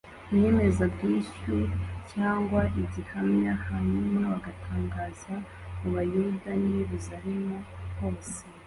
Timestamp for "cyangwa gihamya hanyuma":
2.11-4.19